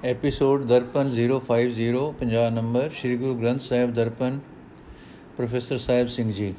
[0.00, 4.38] Episode Darpan 050 50 number Sri Guru Granth Sahib Darpan
[5.36, 6.54] professor Sahib Singh ji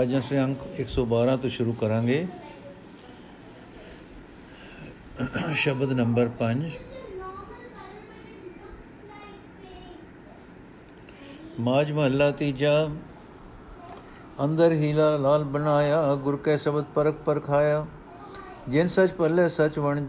[0.00, 2.26] ਅੱਜ ਅਸੀਂ ਅੰਕ 112 ਤੋਂ ਸ਼ੁਰੂ ਕਰਾਂਗੇ
[5.56, 6.64] ਸ਼ਬਦ ਨੰਬਰ 5
[11.60, 12.74] ਮਾਜ ਮਹੱਲਾ ਤੀਜਾ
[14.44, 17.84] ਅੰਦਰ ਹੀਲਾ ਲਾਲ ਬਣਾਇਆ ਗੁਰ ਕੈ ਸ਼ਬਦ ਪਰਖ ਪਰਖਾਇਆ
[18.68, 20.06] ਜਿਨ ਸਚ ਪੱਲੇ ਸਚ ਵਣ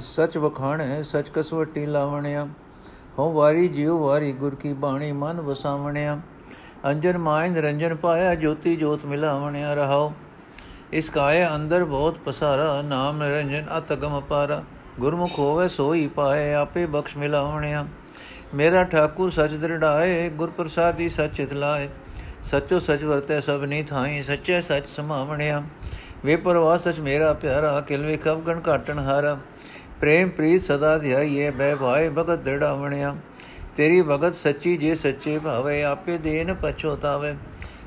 [0.00, 2.46] ਸਚ ਵਖਾਣੈ, ਸਚ ਕਸਵਟੀ ਲਾਵਣਿਆ।
[3.18, 6.20] ਹੋ ਵਾਰੀ ਜਿਉ ਵਾਰੀ ਗੁਰ ਕੀ ਬਾਣੀ ਮਨ ਵਸਾਵਣਿਆ।
[6.86, 10.12] ਅੰਜਨ ਮਾਇ ਨਿਰੰਜਨ ਪਾਇਆ, ਜੋਤੀ ਜੋਤ ਮਿਲਾਵਣਿਆ ਰਹਾਓ
[10.92, 14.62] ਇਸ ਕਾਏ ਅੰਦਰ ਬਹੁਤ ਪਸਾਰਾ, ਨਾਮ ਨਿਰੰਜਨ ਅਤਗਮ ਅਪਾਰਾ
[15.00, 17.86] ਗੁਰਮੁਖ ਹੋਵੇ ਸੋਈ ਪਾਏ, ਆਪੇ ਬਖਸ਼ ਮਿਲਾਵਣਿਆ।
[18.54, 21.88] ਮੇਰਾ ਠਾਕੁਰ ਸਚ ਦਰੜਾਏ, ਗੁਰ ਪ੍ਰਸਾਦੀ ਸਚ ਇਤਲਾਏ
[22.44, 25.62] ਸਚੋ ਸਚ ਵਰਤੈ ਸਭਨੀ ਥਾਈ, ਸੱਚੇ ਸਚ ਸਮਾਵਣਿਆ।
[26.24, 29.36] ਵੇ ਪਰਵਾਹ ਸਚ ਮੇਰਾ ਪਿਆਰਾ, ਕਿਲ ਵਿਖਵ ਗਣ ਘਾਟਣ ਹਾਰਾ।
[30.00, 33.14] ਪ੍ਰੇਮ ਪ੍ਰੀਤ ਸਦਾ ਧਿਆਈਏ ਬੈ ਭਾਏ ਭਗਤ ਦ੍ਰਿੜਾਵਣਿਆ।
[33.76, 37.34] ਤੇਰੀ ਭਗਤ ਸੱਚੀ ਜੇ ਸੱਚੇ ਭਾਵੇ, ਆਪੇ ਦੇਨ ਪਛੋਤਾਵੇ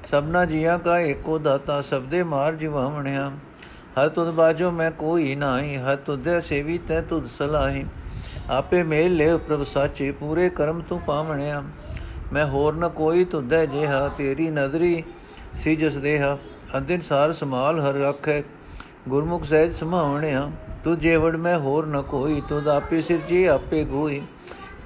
[0.05, 3.31] ਸਭਨਾ ਜੀਆਂ ਕਾ ਏਕੋ ਦਾਤਾ ਸਬਦੇ ਮਾਰ ਜਿਵਾਵਣਿਆ।
[3.99, 7.85] ਹਰ ਤੁਧ ਬਾਜੋ ਮੈਂ ਕੋਈ ਨਾਹੀ, ਹਰ ਤੁਧੇ ਸੇਵੀ ਤੈ ਤੁਧ ਸਲਾਹੀ।
[8.49, 11.63] ਆਪੇ ਮੇਲ ਲੈ ਪ੍ਰਭ ਸਾਚੇ, ਪੂਰੇ ਕਰਮ ਤੂੰ ਪਾਵਣਿਆ।
[12.33, 15.03] ਮੈਂ ਹੋਰ ਨ ਕੋਈ ਤੁਧੈ ਜਿਹਾ, ਤੇਰੀ ਨਦਰੀ
[15.55, 16.37] ਸੀ ਜਸ ਦੇਹਾ।
[16.77, 18.41] ਅੰਦਿਨ ਸਾਰ ਸਮਾਲ ਹਰ ਰੱਖੈ।
[19.09, 20.49] ਗੁਰਮੁਖ ਸਹਿਜ ਸਮਾਵਣਿਆ
[20.83, 24.21] ਤੂੰ ਜੇਵੜ ਮੈਂ ਹੋਰ ਨ ਕੋਈ ਤੁਧ ਆਪੇ ਸਿਰ ਜੀ ਆਪੇ ਗੋਈ,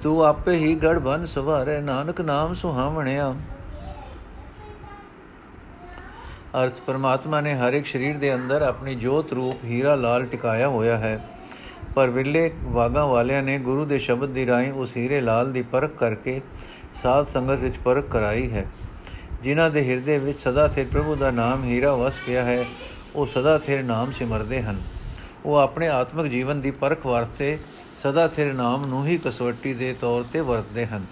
[0.02, 3.34] ਤੂੰ ਆਪੇ ਹੀ ਗੜ ਬਨ ਸਵਾਰੇ, ਨਾਨਕ ਨਾਮ ਸੁਹਾਵਣਿਆ।
[6.62, 10.96] ਅਰਥ, ਪਰਮਾਤਮਾ ਨੇ ਹਰ ਇੱਕ ਸਰੀਰ ਦੇ ਅੰਦਰ ਆਪਣੀ ਜੋਤ ਰੂਪ ਹੀਰਾ ਲਾਲ ਟਿਕਾਇਆ ਹੋਇਆ
[10.98, 11.18] ਹੈ।
[11.94, 15.96] ਪਰ ਵਿਲੇ ਵਾਗਾ ਵਾਲਿਆਂ ਨੇ ਗੁਰੂ ਦੇ ਸ਼ਬਦ ਦੀ ਰਾਹੀਂ ਉਸ ਹੀਰੇ ਲਾਲ ਦੀ ਪਰਖ
[15.96, 16.40] ਕਰਕੇ
[17.02, 18.66] ਸਾਧ ਸੰਗਤ ਵਿੱਚ ਪਰਖ ਕਰਾਈ ਹੈ।
[19.42, 22.64] ਜਿਨ੍ਹਾਂ ਦੇ ਹਿਰਦੇ ਵਿੱਚ ਸਦਾ ਸਿਰ ਪ੍ਰਭੂ ਦਾ ਨਾਮ ਹੀਰਾ ਵਸ ਪਿਆ ਹੈ,
[23.14, 24.80] ਉਹ ਸਦਾ ਸਿਰ ਨਾਮ ਸਿਮਰਦੇ ਹਨ।
[25.44, 27.58] ਉਹ ਆਪਣੇ ਆਤਮਿਕ ਜੀਵਨ ਦੀ ਪਰਖ ਵਾਸਤੇ
[28.02, 31.06] ਸਦਾ ਸਿਰ ਨਾਮ ਨੂੰ ਹੀ ਕਸਵੱਟੀ ਦੇ ਤੌਰ ਤੇ ਵਰਤਦੇ ਹਨ।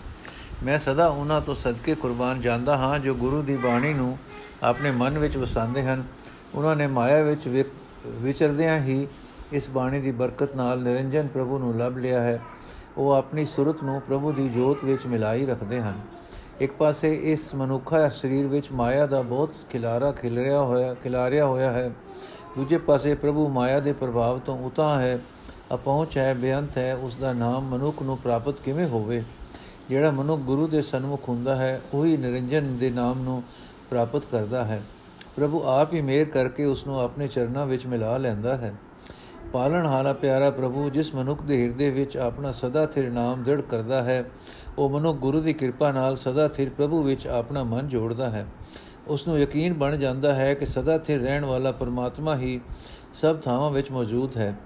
[0.62, 4.16] ਮੈਂ ਸਦਾ ਉਹਨਾਂ ਤੋਂ ਸਦਕੇ ਕੁਰਬਾਨ ਜਾਂਦਾ ਹਾਂ, ਜੋ ਗੁਰੂ ਦੀ ਬਾਣੀ ਨੂੰ
[4.62, 6.04] ਆਪਣੇ ਮਨ ਵਿੱਚ ਵਸਾਉਂਦੇ ਹਨ।
[6.54, 7.66] ਉਹਨਾਂ ਨੇ ਮਾਇਆ ਵਿੱਚ
[8.06, 9.06] ਵਿਚਰਦਿਆਂ ਹੀ
[9.52, 12.40] ਇਸ ਬਾਣੀ ਦੀ ਬਰਕਤ ਨਾਲ ਨਿਰੰਜਨ ਪ੍ਰਭੂ ਨੂੰ ਲੱਭ ਲਿਆ ਹੈ।
[12.96, 16.00] ਉਹ ਆਪਣੀ ਸੁਰਤ ਨੂੰ ਪ੍ਰਭੂ ਦੀ ਜੋਤ ਵਿੱਚ ਮਿਲਾਈ ਰੱਖਦੇ ਹਨ।
[16.60, 21.72] ਇੱਕ ਪਾਸੇ ਇਸ ਮਨੁੱਖਾ ਸਰੀਰ ਵਿੱਚ ਮਾਇਆ ਦਾ ਬਹੁਤ ਖਿਲਾਰਾ ਖਿਲ ਰਿਹਾ ਹੋਇਆ, ਖਿਲਾਰਿਆ ਹੋਇਆ
[21.72, 21.90] ਹੈ।
[22.56, 25.18] ਦੂਜੇ ਪਾਸੇ ਪ੍ਰਭੂ ਮਾਇਆ ਦੇ ਪ੍ਰਭਾਵ ਤੋਂ ਉਤਾ ਹੈ।
[25.74, 29.22] ਅਪਹੁੰਚ ਹੈ, ਬੇਅੰਤ ਹੈ ਉਸ ਦਾ ਨਾਮ ਮਨੁੱਖ ਨੂੰ ਪ੍ਰਾਪਤ ਕਿਵੇਂ ਹੋਵੇ?
[29.88, 33.42] ਜਿਹੜਾ ਮਨੁੱਖ ਗੁਰੂ ਦੇ ਸਨਮੁਖ ਹੁੰਦਾ ਹੈ, ਉਹੀ ਨਿਰੰਜਨ ਦੇ ਨਾਮ ਨੂੰ
[33.90, 34.82] ਪ੍ਰਾਪਤ ਕਰਦਾ ਹੈ।
[35.36, 38.74] ਪ੍ਰਭੂ ਆਪ ਹੀ ਮੇਰ ਕਰਕੇ ਉਸ ਨੂੰ ਆਪਣੇ ਚਰਨਾਂ ਵਿੱਚ ਮਿਲਾ ਲੈਂਦਾ ਹੈ।
[39.52, 44.02] ਪਾਲਣ ਹਾਲਾ ਪਿਆਰਾ ਪ੍ਰਭੂ, ਜਿਸ ਮਨੁੱਖ ਦੇ ਹਿਰਦੇ ਵਿੱਚ ਆਪਣਾ ਸਦਾ ਥਿਰ ਨਾਮ ਦ੍ਰਿੜ ਕਰਦਾ
[44.02, 44.24] ਹੈ,
[44.78, 48.46] ਉਹ ਮਨੁੱਖ ਗੁਰੂ ਦੀ ਕਿਰਪਾ ਨਾਲ ਸਦਾ ਥਿਰ ਪ੍ਰਭੂ ਵਿੱਚ ਆਪਣਾ ਮਨ ਜੋੜਦਾ ਹੈ।
[49.08, 52.60] ਉਸ ਨੂੰ ਯਕੀਨ ਬਣ ਜਾਂਦਾ ਹੈ ਕਿ ਸਦਾ ਥਿਰ ਰਹਿਣ ਵਾਲਾ ਪਰਮਾਤਮਾ ਹੀ
[53.14, 54.56] ਸਭ ਥਾਵਾਂ ਵਿੱਚ ਮੌਜੂਦ ਹੈ।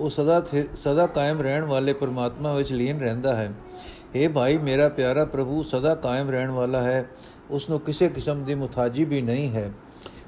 [0.00, 0.42] ਉਹ ਸਦਾ
[0.76, 3.52] ਸਦਾ ਕਾਇਮ ਰਹਿਣ ਵਾਲੇ ਪਰਮਾਤਮਾ ਵਿੱਚ ਲੀਨ ਰਹਿੰਦਾ ਹੈ।
[4.16, 7.08] اے ਭਾਈ, ਮੇਰਾ ਪਿਆਰਾ ਪ੍ਰਭੂ, ਸਦਾ ਕਾਇਮ ਰਹਿਣ ਵਾਲਾ ਹੈ।
[7.50, 9.72] ਉਸ ਨੂੰ ਕਿਸੇ ਕਿਸਮ ਦੀ ਮੁਤਾਜੀ ਵੀ ਨਹੀਂ ਹੈ।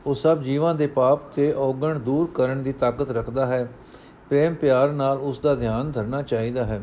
[0.06, 3.68] ਉਹ ਸਭ ਜੀਵਾਂ ਦੇ ਪਾਪ ਤੇ ਔਗਣ ਦੂਰ ਕਰਨ ਦੀ ਤਾਕਤ ਰੱਖਦਾ ਹੈ।
[4.30, 6.82] ਪ੍ਰੇਮ ਪਿਆਰ ਨਾਲ ਉਸ ਦਾ ਧਿਆਨ ਧਰਨਾ ਚਾਹੀਦਾ ਹੈ।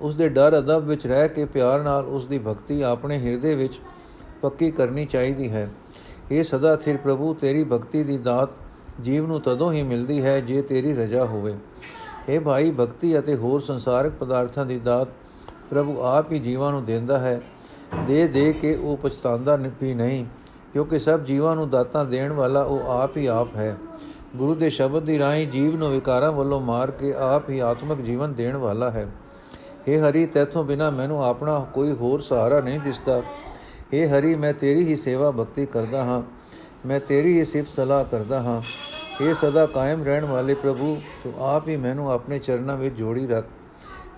[0.00, 3.80] ਉਸ ਦੇ ਡਰ ਅਦਬ ਵਿੱਚ ਰਹਿ ਕੇ ਪਿਆਰ ਨਾਲ ਉਸ ਦੀ ਭਗਤੀ ਆਪਣੇ ਹਿਰਦੇ ਵਿੱਚ
[4.42, 5.68] ਪੱਕੀ ਕਰਨੀ ਚਾਹੀਦੀ ਹੈ।
[6.30, 8.50] ਇਹ ਸਦਾ ਥਿਰ ਪ੍ਰਭੂ, ਤੇਰੀ ਭਗਤੀ ਦੀ ਦਾਤ
[9.00, 11.54] ਜੀਵ ਨੂੰ ਤਦੋਂ ਹੀ ਮਿਲਦੀ ਹੈ ਜੇ ਤੇਰੀ ਰਜ਼ਾ ਹੋਵੇ।
[12.28, 15.08] ਇਹ ਭਾਈ, ਭਗਤੀ ਅਤੇ ਹੋਰ ਸੰਸਾਰਿਕ ਪਦਾਰਥਾਂ ਦੀ ਦਾਤ
[15.70, 17.40] ਪ੍ਰਭੂ ਆਪ ਹੀ ਜੀਵਾਂ ਨੂੰ ਦਿੰਦਾ ਹੈ।
[18.06, 20.24] ਦੇ ਦੇ ਕੇ ਉਹ ਪਛਤਾਉਂਦਾ ਵੀ ਨਹੀਂ,
[20.72, 23.76] ਕਿਉਂਕਿ ਸਭ ਜੀਵਾਂ ਨੂੰ ਦਾਤਾਂ ਦੇਣ ਵਾਲਾ ਉਹ ਆਪ ਹੀ ਆਪ ਹੈ।
[24.35, 28.33] ਗੁਰੂ ਦੇ ਸ਼ਬਦ ਦੀ ਰਾਹੀਂ ਜੀਵ ਨੂੰ ਵਿਕਾਰਾਂ ਵੱਲੋਂ ਮਾਰ ਕੇ ਆਪ ਹੀ ਆਤਮਿਕ ਜੀਵਨ
[28.33, 29.07] ਦੇਣ ਵਾਲਾ ਹੈ
[29.87, 33.21] हे ਹਰੀ ਤੇਥੋਂ ਬਿਨਾ ਮੈਨੂੰ ਆਪਣਾ ਕੋਈ ਹੋਰ ਸਹਾਰਾ ਨਹੀਂ ਦਿਸਦਾ
[33.93, 36.21] हे ਹਰੀ ਮੈਂ ਤੇਰੀ ਹੀ ਸੇਵਾ ਭਗਤੀ ਕਰਦਾ ਹਾਂ
[36.85, 38.59] ਮੈਂ ਤੇਰੀ ਹੀ ਸਿਫਤ ਸਲਾਹ ਕਰਦਾ ਹਾਂ
[39.13, 43.45] हे ਸਦਾ ਕਾਇਮ ਰਹਿਣ ਵਾਲੇ ਪ੍ਰਭੂ ਤੂੰ ਆਪ ਹੀ ਮੈਨੂੰ ਆਪਣੇ ਚਰਨਾਂ ਵਿੱਚ ਜੋੜੀ ਰੱਖ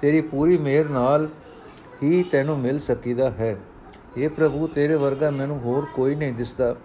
[0.02, 1.30] ਤੇਰੀ ਪੂਰੀ ਮਿਹਰ ਨਾਲ
[2.04, 3.56] ਹੀ ਤੈਨੂੰ ਮਿਲ ਸਕੀਦਾ ਹੈ
[4.18, 6.76] हे ਪ੍ਰਭੂ ਤੇਰੇ ਵਰਗਾ ਮੈਨੂੰ ਹੋਰ ਕੋਈ ਨਹੀਂ ਦਿਸਦਾ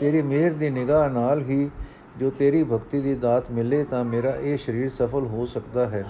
[0.00, 1.70] ਤੇਰੀ ਮਿਹਰ ਦੀ ਨਿਗਾਹ ਨਾਲ ਹੀ
[2.20, 6.04] ਜੋ ਤੇਰੀ ਭਗਤੀ ਦੀ ਦਾਤ ਮਿਲੇ ਤਾਂ ਮੇਰਾ ਇਹ ਸਰੀਰ ਸਫਲ ਹੋ ਸਕਦਾ ਹੈ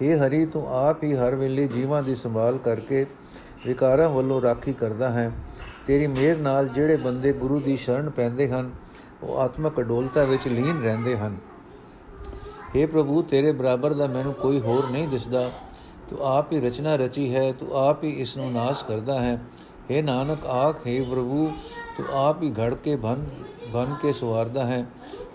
[0.00, 3.04] हे ਹਰੀ ਤੂੰ ਆਪ ਹੀ ਹਰ ਵੇਲੇ ਜੀਵਾਂ ਦੀ ਸੰਭਾਲ ਕਰਕੇ
[3.66, 5.30] ਵਿਕਾਰਾਂ ਵੱਲੋਂ ਰਾਖੀ ਕਰਦਾ ਹੈ
[5.86, 8.70] ਤੇਰੀ ਮਿਹਰ ਨਾਲ ਜਿਹੜੇ ਬੰਦੇ ਗੁਰੂ ਦੀ ਸ਼ਰਨ ਪੈਂਦੇ ਹਨ
[9.22, 11.36] ਉਹ ਆਤਮਕ ਅਡੋਲਤਾ ਵਿੱਚ ਲੀਨ ਰਹਿੰਦੇ ਹਨ
[12.70, 15.50] हे ਪ੍ਰਭੂ ਤੇਰੇ ਬਰਾਬਰ ਦਾ ਮੈਨੂੰ ਕੋਈ ਹੋਰ ਨਹੀਂ ਦਿਸਦਾ
[16.10, 19.34] ਤੂੰ ਆਪ ਹੀ ਰਚਨਾ ਰਚੀ ਹੈ ਤੂੰ ਆਪ ਹੀ ਇਸ ਨੂੰ ਨਾਸ਼ ਕਰਦਾ ਹੈ
[19.90, 21.50] हे ਨਾਨਕ ਆਖ हे ਪ੍ਰਭੂ
[21.97, 23.25] ਤੂੰ ਆਪ ਹੀ ਘੜ ਕੇ ਬਨ
[23.73, 24.85] ਬਨ ਕੇ ਸਵਾਰਦਾ ਹੈ।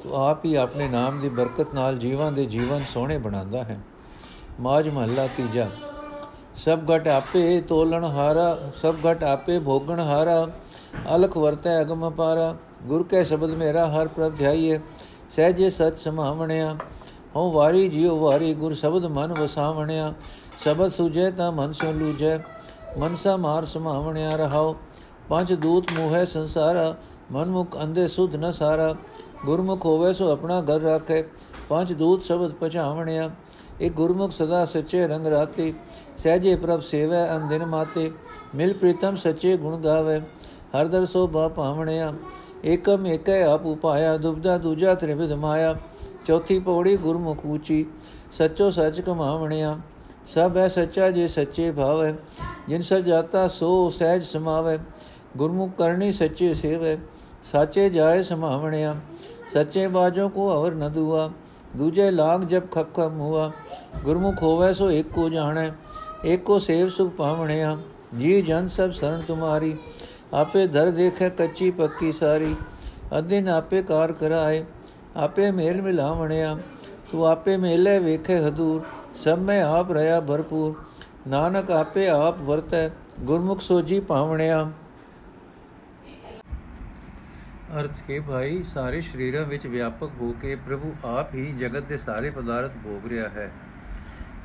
[0.02, 3.80] ਤੂੰ ਆਪ ਹੀ ਆਪਣੇ ਨਾਮ ਦੀ ਬਰਕਤ ਨਾਲ ਜੀਵਾਂ ਦੇ ਜੀਵਨ ਸੋਹਣੇ ਬਣਾਉਂਦਾ ਹੈ।
[4.60, 5.68] ਮਾਜ ਮਹੱਲਾ ਤੀਜਾ।
[6.56, 10.48] ਸਭ ਘਟ ਆਪੇ ਤੋਲਣ ਹਾਰਾ, ਸਭ ਘਟ ਆਪੇ ਭੋਗਣ ਹਾਰਾ।
[11.16, 14.80] ਅਲਖ ਵਰਤੈ ਅਗਮ ਪਾਰਾ। ਗੁਰ ਕੈ ਸ਼ਬਦ ਮੇਰਾ ਹਰ ਪ੍ਰਭ ਧਿਆਈਏ
[15.30, 16.76] ਸਹਿਜੇ ਸਚ ਸਮਾਵਣਿਆ।
[17.36, 20.14] ਹਉ ਵਾਰੀ ਜਿਉ ਵਾਰੀ ਗੁਰ ਸ਼ਬਦ ਮਨ ਵਸਾਵਣਿਆ।
[20.64, 22.38] ਸ਼ਬਦ ਸੁਜੈ ਤਾਂ ਮਨ ਸੋ ਲੂਜੈ।
[22.98, 24.74] ਮਨਸਾ ਮਾਰ ਸਮਾਵਣਿਆ ਰਹਾਉ।
[25.30, 26.94] ਪੰਜ ਦੂਤ ਮੋਹੈ ਸੰਸਾਰਾ,
[27.32, 28.94] ਮਨਮੁਖ ਅੰਦੇ ਸੁਧ ਨ ਸਾਰਾ।
[29.46, 31.22] ਗੁਰਮੁਖ ਹੋਵੇ ਸੋ ਆਪਣਾ ਘਰ ਰੱਖੇ।
[31.68, 33.30] ਪੰਜ ਦੂਤ ਸ਼ਬਦ ਪਛਾਵਣਿਆ
[33.80, 35.72] ਇਹ ਗੁਰਮੁਖ ਸਦਾ ਸੱਚੇ ਰੰਗ ਰਾਤੇ
[36.18, 38.10] ਸਹਜੇ ਪ੍ਰਭ ਸੇਵੈ ਅੰਦਿਨ ਮਾਤੇ,
[38.54, 40.20] ਮਿਲ ਪ੍ਰੀਤਮ ਸੱਚੇ ਗੁਣ ਗਾਵੇ।
[40.74, 42.12] ਹਰ ਦਰ ਸੋ ਬਾ ਪਾਵਣਿਆ
[42.64, 45.74] ਏਕਮ ਏਕੈ ਆਪ ਉਪਾਇਆ ਦੁਬਦਾ ਦੂਜਾ ਤ੍ਰਿਵਿਧ ਮਾਇਆ।
[46.26, 47.84] ਚੌਥੀ ਪੌੜੀ ਗੁਰਮੁਖ ਉੱਚੀ
[48.32, 49.78] ਸੱਚੋ ਸੱਚ ਕਮਾਵਣਿਆ।
[50.26, 52.14] ਸਭ ਹੈ ਸੱਚਾ ਜੇ ਸੱਚੇ ਭਾਵ ਹੈ
[52.68, 54.78] ਜਿਨ ਸਰ ਜਾਤਾ ਸੋ ਸਹਿਜ ਸਮਾਵੇ।
[55.36, 56.96] ਗੁਰਮੁਖ ਕਰਨੀ ਸੱਚੇ ਸੇਵੈ
[57.44, 58.94] ਸਾਚੇ ਜਾਏ ਸਮਾਵਣਿਆ
[59.52, 61.30] ਸੱਚੇ ਬਾਜੋ ਕੋ ਅਵਰ ਨ ਦੁਆ
[61.76, 63.50] ਦੂਜੇ ਲਾਗ ਜਬ ਖਪ ਖਪ ਹੁਆ
[64.04, 65.70] ਗੁਰਮੁਖ ਹੋਵੇ ਸੋ ਇੱਕ ਕੋ ਜਾਣੈ
[66.24, 67.76] ਇੱਕ ਕੋ ਸੇਵ ਸੁਖ ਪਾਵਣਿਆ
[68.18, 69.74] ਜੀ ਜਨ ਸਭ ਸਰਣ ਤੁਮਾਰੀ
[70.34, 72.54] ਆਪੇ ਧਰ ਦੇਖੈ ਕੱਚੀ ਪੱਕੀ ਸਾਰੀ
[73.18, 74.64] ਅਦਿਨ ਆਪੇ ਕਾਰ ਕਰਾਏ
[75.16, 76.56] ਆਪੇ ਮੇਲ ਮਿਲਾਵਣਿਆ
[77.12, 78.82] ਤੂੰ ਆਪੇ ਮੇਲੇ ਵੇਖੇ ਹਦੂਰ
[79.14, 80.74] ਸਭ ਮੈਂ ਆਪ ਰਹਾ ਭਰਪੂਰ
[81.28, 82.88] ਨਾਨਕ ਆਪੇ ਆਪ ਵਰਤੈ
[83.20, 84.68] ਗੁਰਮੁਖ ਸੋਜੀ ਪਾਵਣਿਆ
[87.78, 92.30] ਅਰਥ ਹੈ ਭਾਈ, ਸਾਰੇ ਸ਼ਰੀਰਾਂ ਵਿੱਚ ਵਿਆਪਕ ਹੋ ਕੇ ਪ੍ਰਭੂ ਆਪ ਹੀ ਜਗਤ ਦੇ ਸਾਰੇ
[92.30, 93.50] ਪਦਾਰਥ ਭੋਗ ਰਿਹਾ ਹੈ।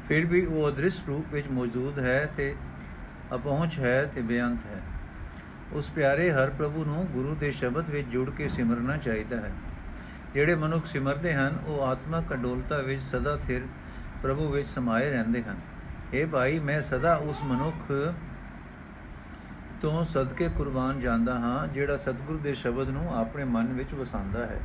[0.07, 2.56] ਫਿਰ ਵੀ ਉਹ ਅਦ੍ਰਿਸ਼ ਰੂਪ ਵਿੱਚ ਮੌਜੂਦ ਹੈ ਤੇ
[3.36, 4.81] ਅਪਹੁੰਚ ਹੈ ਤੇ ਬੇਅੰਤ ਹੈ।
[5.74, 9.51] ਉਸ ਪਿਆਰੇ ਹਰ ਪ੍ਰਭੂ ਨੂੰ ਗੁਰੂ ਦੇ ਸ਼ਬਦ ਵਿੱਚ ਜੁੜ ਕੇ ਸਿਮਰਨਾ ਚਾਹੀਦਾ ਹੈ।
[10.33, 13.62] ਜਿਹੜੇ ਮਨੁੱਖ ਸਿਮਰਦੇ ਹਨ, ਉਹ ਆਤਮਕ ਅਡੋਲਤਾ ਵਿੱਚ ਸਦਾ ਥਿਰ
[14.24, 15.57] ਪ੍ਰਭੂ ਵਿੱਚ ਸਮਾਏ ਰਹਿੰਦੇ ਹਨ।
[16.13, 18.13] اے ਭਾਈ, ਮੈਂ ਸਦਾ ਉਸ ਮਨੁੱਖ
[19.85, 24.59] ਤੋਂ ਸਦਕੇ ਕੁਰਬਾਨ ਜਾਂਦਾ ਹਾਂ, ਜਿਹੜਾ ਸਤਿਗੁਰੂ ਦੇ ਸ਼ਬਦ ਨੂੰ ਆਪਣੇ ਮਨ ਵਿੱਚ ਵਸਾਉਂਦਾ ਹੈ।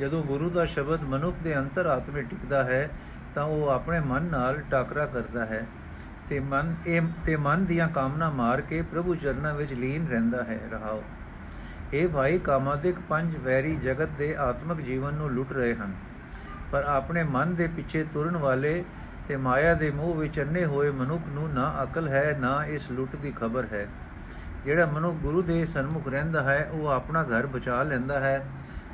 [0.00, 2.90] ਜਦੋਂ ਗੁਰੂ ਦਾ ਸ਼ਬਦ ਮਨੁੱਖ ਦੇ ਅੰਤਰ ਆਤਮੇ ਟਿਕਦਾ ਹੈ,
[3.34, 5.66] ਤਾਂ ਉਹ ਆਪਣੇ ਮਨ ਨਾਲ ਟਾਕਰਾ ਕਰਦਾ ਹੈ
[6.28, 10.60] ਤੇ ਮਨ, ਇਹ ਤੇ ਮਨ ਦੀਆਂ ਕਾਮਨਾ ਮਾਰ ਕੇ ਪ੍ਰਭੂ ਚਰਨਾਂ ਵਿੱਚ ਲੀਨ ਰਹਿੰਦਾ ਹੈ।
[10.72, 11.02] ਰਹਾਓ।
[11.92, 15.94] ਇਹ ਭਾਈ ਕਾਮਾਦਿਕ ਪੰਜ ਵੈਰੀ ਜਗਤ ਦੇ ਆਤਮਿਕ ਜੀਵਨ ਨੂੰ ਲੁੱਟ ਰਹੇ ਹਨ।
[16.72, 18.84] ਪਰ ਆਪਣੇ ਮਨ ਦੇ ਪਿੱਛੇ ਤੁਰਨ ਵਾਲੇ
[19.28, 23.16] ਤੇ ਮਾਇਆ ਦੇ ਮੋਹ ਵਿੱਚ ਅੰਨੇ ਹੋਏ ਮਨੁੱਖ ਨੂੰ ਨਾ ਅਕਲ ਹੈ, ਨਾ ਇਸ ਲੁੱਟ
[23.16, 23.88] ਦੀ ਖਬਰ ਹੈ।
[24.64, 28.46] ਜਿਹੜਾ ਮਨੁੱਖ ਗੁਰੂ ਦੇ ਸਨਮੁਖ ਰਹਿੰਦਾ ਹੈ, ਉਹ ਆਪਣਾ ਘਰ ਬਚਾ ਲੈਂਦਾ ਹੈ।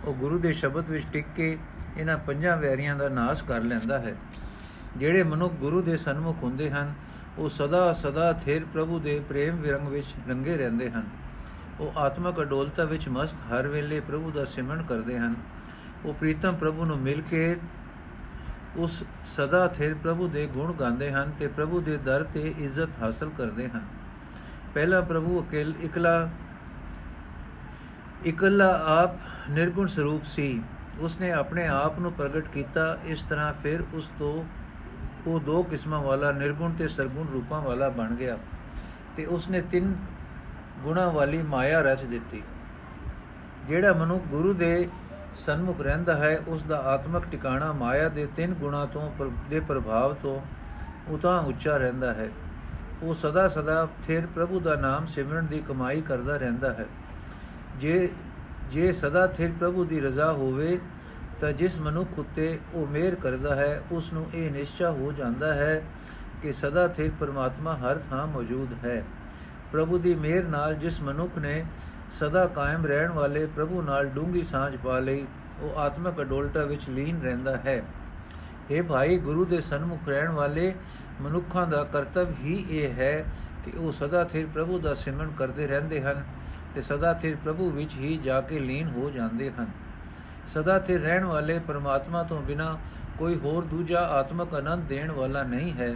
[0.05, 1.59] ਉਹ ਗੁਰੂ ਦੇ ਸ਼ਬਦ ਵਿੱਚ ਟਿਕ ਕੇ
[1.97, 4.15] ਇਹਨਾਂ ਪੰਜਾਂ ਵੈਰੀਆਂ ਦਾ ਨਾਸ਼ ਕਰ ਲੈਂਦਾ ਹੈ।
[4.97, 6.95] ਜਿਹੜੇ ਮਨੁੱਖ ਗੁਰੂ ਦੇ ਸਨਮੁਖ ਹੁੰਦੇ ਹਨ,
[7.39, 11.05] ਉਹ ਸਦਾ ਸਦਾ ਥੇਰ ਪ੍ਰਭੂ ਦੇ ਪ੍ਰੇਮ ਵਿਰੰਗ ਵਿੱਚ ਰੰਗੇ ਰਹਿੰਦੇ ਹਨ।
[11.81, 15.35] ਉਹ ਆਤਮਕ ਅਡੋਲਤਾ ਵਿੱਚ ਮਸਤ ਹਰ ਵੇਲੇ ਪ੍ਰਭੂ ਦਾ ਸਿਮਰਨ ਕਰਦੇ ਹਨ।
[16.05, 17.57] ਉਹ ਪ੍ਰੀਤਮ ਪ੍ਰਭੂ ਨੂੰ ਮਿਲ ਕੇ
[18.77, 19.03] ਉਸ
[19.37, 23.69] ਸਦਾ ਥੇਰ ਪ੍ਰਭੂ ਦੇ ਗੁਣ ਗਾਉਂਦੇ ਹਨ ਤੇ ਪ੍ਰਭੂ ਦੇ ਦਰ ਤੇ ਇੱਜ਼ਤ ਹਾਸਲ ਕਰਦੇ
[23.69, 23.98] ਹਨ।
[24.75, 26.29] ਪਹਿਲਾ ਪ੍ਰਭੂ ਅਕੇਲ ਇਕਲਾ,
[28.27, 29.17] ਇਕੱਲਾ ਆਪ
[29.51, 30.63] ਨਿਰਗੁਣ ਸਰੂਪ ਸੀ।
[31.01, 34.45] ਉਸਨੇ ਆਪਣੇ ਆਪ ਨੂੰ ਪ੍ਰਗਟ ਕੀਤਾ, ਇਸ ਤਰ੍ਹਾਂ ਫਿਰ ਉਸ ਤੋਂ
[35.27, 38.39] ਉਹ ਦੋ ਕਿਸਮਾਂ ਵਾਲਾ ਨਿਰਗੁਣ ਤੇ ਸਰਗੁਣ ਰੂਪਾਂ ਵਾਲਾ ਬਣ ਗਿਆ
[39.17, 39.95] ਤੇ ਉਸਨੇ ਤਿੰਨ
[40.83, 42.43] ਗੁਣਾ ਵਾਲੀ ਮਾਇਆ ਰਚ ਦਿੱਤੀ।
[43.67, 44.89] ਜਿਹੜਾ ਮਨੁੱਖ ਗੁਰੂ ਦੇ
[45.37, 49.11] ਸਨਮੁਖ ਰਹਿੰਦਾ ਹੈ ਉਸ ਦਾ ਆਤਮਿਕ ਟਿਕਾਣਾ ਮਾਇਆ ਦੇ ਤਿੰਨ ਗੁਣਾ ਤੋਂ,
[49.51, 50.41] ਦੇ ਪ੍ਰਭਾਵ ਤੋਂ
[51.09, 52.29] ਉਤਾਂ ਉੱਚਾ ਰਹਿੰਦਾ ਹੈ।
[53.03, 56.87] ਉਹ ਸਦਾ ਸਦਾ ਥਿਰ ਪ੍ਰਭੂ ਦਾ ਨਾਮ ਸਿਮਰਨ ਦੀ ਕਮਾਈ ਕਰਦਾ ਰਹਿੰਦਾ ਹੈ।
[57.77, 58.09] ਜੇ
[58.71, 60.79] ਜੇ ਸਦਾ ਥਿਰ ਪ੍ਰਭੂ ਦੀ ਰਜ਼ਾ ਹੋਵੇ,
[61.41, 65.83] ਤਾਂ ਜਿਸ ਮਨੁੱਖ ਉਤੇ ਉਹ ਮਿਹਰ ਕਰਦਾ ਹੈ ਉਸ ਨੂੰ ਇਹ ਨਿਸ਼ਚਾ ਹੋ ਜਾਂਦਾ ਹੈ
[66.43, 69.05] ਕਿ ਸਦਾ ਥਿਰ ਪਰਮਾਤਮਾ ਹਰ ਥਾਂ ਮੌਜੂਦ ਹੈ।
[69.73, 71.65] ਪ੍ਰਭੂ ਦੀ ਮਿਹਰ ਨਾਲ ਜਿਸ ਮਨੁੱਖ ਨੇ
[72.11, 75.27] ਸਦਾ ਕਾਇਮ ਰਹਿਣ ਵਾਲੇ ਪ੍ਰਭੂ ਨਾਲ ਡੂੰਗੀ ਸਾਂਝ ਪਾ ਲਈ,
[75.61, 77.83] ਉਹ ਆਤਮਿਕ ਅਡੋਲਤਾ ਵਿੱਚ ਲੀਨ ਰਹਿੰਦਾ ਹੈ।
[78.71, 80.75] ਇਹ ਭਾਈ, ਗੁਰੂ ਦੇ ਸਨਮੁਖ ਰਹਿਣ ਵਾਲੇ
[81.21, 83.25] ਮਨੁੱਖਾਂ ਦਾ ਕਰਤੱਵ ਹੀ ਇਹ ਹੈ
[83.65, 86.23] ਕਿ ਉਹ ਸਦਾ ਥਿਰ ਪ੍ਰਭੂ ਦਾ ਸਿਮਰਨ ਕਰਦੇ ਰਹਿੰਦੇ ਹਨ
[86.75, 89.67] ਤੇ ਸਦਾ ਥਿਰ ਪ੍ਰਭੂ ਵਿੱਚ ਹੀ ਜਾ ਕੇ ਲੀਨ ਹੋ ਜਾਂਦੇ ਹਨ।
[90.47, 92.77] ਸਦਾ ਥਿਰ ਰਹਿਣ ਵਾਲੇ ਪਰਮਾਤਮਾ ਤੋਂ ਬਿਨਾ
[93.19, 95.95] ਕੋਈ ਹੋਰ ਦੂਜਾ ਆਤਮਕ ਆਨੰਦ ਦੇਣ ਵਾਲਾ ਨਹੀਂ ਹੈ।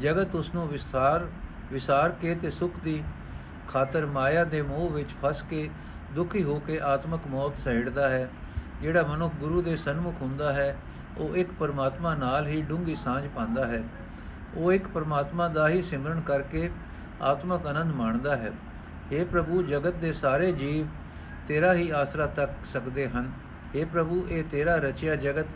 [0.00, 1.26] ਜਗਤ ਉਸ ਨੂੰ ਵਿਸਾਰ
[1.72, 3.02] ਵਿਸਾਰ ਕੇ ਤੇ ਸੁਖ ਦੀ
[3.68, 5.68] ਖਾਤਰ ਮਾਇਆ ਦੇ ਮੋਹ ਵਿੱਚ ਫਸ ਕੇ
[6.14, 8.28] ਦੁਖੀ ਹੋ ਕੇ ਆਤਮਕ ਮੌਤ ਸਹਿੜਦਾ ਹੈ,
[8.82, 10.76] ਜਿਹੜਾ ਮਨੁੱਖ ਗੁਰੂ ਦੇ ਸਨਮੁਖ ਹੁੰਦਾ ਹੈ
[11.18, 13.82] ਉਹ ਇੱਕ ਪਰਮਾਤਮਾ ਨਾਲ ਹੀ ਡੂੰਗੀ ਸਾਂਝ ਪਾਉਂਦਾ ਹੈ।
[14.54, 16.70] ਉਹ ਇੱਕ ਪਰਮਾਤਮਾ ਦਾ ਹੀ ਸਿਮਰਨ ਕਰਕੇ
[17.22, 18.52] ਆਤਮਕ ਆਨੰਦ ਮਾਣਦਾ ਹੈ।
[19.12, 20.86] हे ਪ੍ਰਭੂ, ਜਗਤ ਦੇ ਸਾਰੇ ਜੀਵ
[21.48, 23.32] ਤੇਰਾ ਹੀ ਆਸਰਾ ਤੱਕ ਸਕਦੇ ਹਨ।
[23.76, 25.46] हे ਪ੍ਰਭੂ, ਇਹ ਤੇਰਾ ਰਚਿਆ ਜਗਤ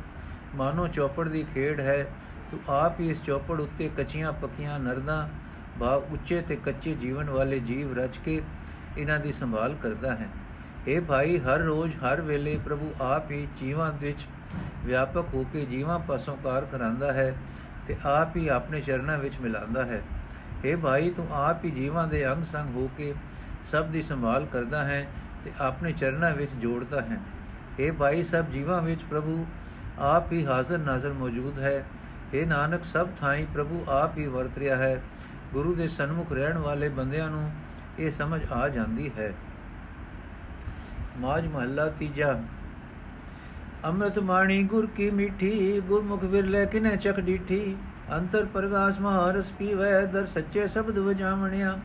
[0.55, 2.07] ਮਾਨੋ ਚੌਪੜ ਦੀ ਖੇਡ ਹੈ।
[2.51, 5.29] ਤੂੰ ਆਪ ਹੀ ਇਸ ਚੌਪੜ ਉੱਤੇ ਕੱਚੀਆਂ ਪੱਕੀਆਂ ਨਰਦਾਂ,
[5.81, 8.43] ਭਾਵ ਉੱਚੇ ਤੇ ਕੱਚੇ ਜੀਵਨ ਵਾਲੇ ਜੀਵ ਰਚ ਕੇ
[8.99, 10.29] ਇਹਨਾਂ ਦੀ ਸੰਭਾਲ ਕਰਦਾ ਹੈ।
[10.87, 14.27] ਇਹ ਭਾਈ, ਹਰ ਰੋਜ਼, ਹਰ ਵੇਲੇ ਪ੍ਰਭੂ ਆਪ ਹੀ ਜੀਵਾਂ ਵਿੱਚ
[14.85, 17.35] ਵਿਆਪਕ ਹੋ ਕੇ ਜੀਵਾਂ ਪਾਸੋਂ ਕਾਰ ਕਰਾਂਦਾ ਹੈ
[17.87, 20.03] ਤੇ ਆਪ ਹੀ ਆਪਣੇ ਚਰਨਾਂ ਵਿੱਚ ਮਿਲਾਂਦਾ ਹੈ।
[20.67, 23.15] हे ਭਾਈ, ਤੂੰ ਆਪ ਹੀ ਜੀਵਾਂ ਦੇ ਅੰਗ ਸੰਗ ਹੋ ਕੇ
[23.65, 25.07] ਸਭ ਦੀ ਸੰਭਾਲ ਕਰਦਾ ਹੈ
[25.45, 27.19] ਤੇ ਆਪਣੇ ਚਰਨਾਂ ਵਿੱਚ ਜੋੜਦਾ ਹੈ।
[27.81, 29.47] हे ਭਾਈ, ਸਭ ਜੀਵਾਂ ਵਿੱਚ ਪ੍ਰਭੂ
[29.99, 31.85] ਆਪ ਹੀ ਹਾਜ਼ਰ ਨਾਜ਼ਰ ਮੌਜੂਦ ਹੈ।
[32.35, 35.03] हे ਨਾਨਕ, ਸਭ ਥਾਈਂ ਪ੍ਰਭੂ ਆਪ ਹੀ ਵਰਤ ਰਿਹਾ ਹੈ।
[35.53, 37.51] ਗੁਰੂ ਦੇ ਸਨਮੁਖ ਰਹਿਣ ਵਾਲੇ ਬੰਦਿਆਂ ਨੂੰ
[37.99, 39.33] ਇਹ ਸਮਝ ਆ ਜਾਂਦੀ ਹੈ।
[41.19, 42.41] ਮਾਜ ਮਹੱਲਾ ਤੀਜਾ
[43.85, 47.77] ਅੰਮ੍ਰਿਤ ਬਾਣੀ ਗੁਰ ਕੀ ਮਿੱਠੀ, ਗੁਰਮੁਖ ਵਿਰਲੇ ਕਿਨੇ ਚਖ ਡੀਠੀ।
[48.13, 51.79] ਅੰਤਰ ਪ੍ਰਗਾਸ ਮਹਾਰਸ ਪੀਵੈ, ਦਰ ਸੱਚੇ ਸ਼ਬਦ ਵਜਾਵਣਿਆ।